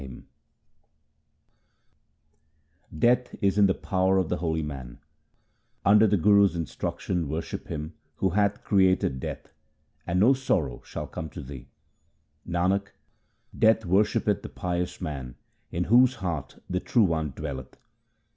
218 0.01 0.27
THE 2.89 2.95
SIKH 2.95 2.99
RELIGION 2.99 2.99
Death 3.37 3.43
is 3.43 3.57
in 3.59 3.67
the 3.67 3.73
power 3.75 4.17
of 4.17 4.29
the 4.29 4.37
holy 4.37 4.63
man:— 4.63 4.97
Under 5.85 6.07
the 6.07 6.17
Guru's 6.17 6.55
instruction 6.55 7.29
worship 7.29 7.67
Him 7.67 7.93
who 8.15 8.31
hath 8.31 8.63
created 8.63 9.19
Death, 9.19 9.53
and 10.07 10.19
no 10.19 10.33
sorrow 10.33 10.81
shall 10.83 11.05
come 11.05 11.29
to 11.29 11.41
thee. 11.43 11.69
Nanak, 12.49 12.87
Death 13.55 13.85
worshippeth 13.85 14.41
the 14.41 14.49
pious 14.49 14.99
man 15.01 15.35
in 15.69 15.83
whose 15.83 16.15
heart 16.15 16.57
the 16.67 16.79
True 16.79 17.03
One 17.03 17.29
dwelleth. 17.35 17.77